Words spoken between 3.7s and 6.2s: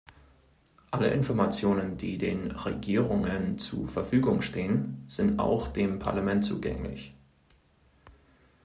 Verfügung stehen, sind auch dem